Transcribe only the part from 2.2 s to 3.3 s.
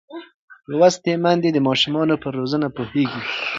پر روزنه پوهېږي.